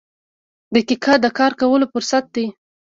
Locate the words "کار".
1.37-1.51